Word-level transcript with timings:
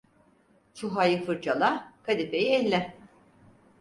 Çuhayı 0.73 1.25
fırçayla, 1.25 1.93
kadifeyi 2.03 2.47
elle. 2.49 2.95